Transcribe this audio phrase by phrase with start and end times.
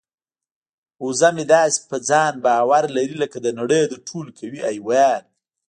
[1.05, 5.21] وزه مې داسې په ځان باور لري لکه د نړۍ تر ټولو قوي حیوان.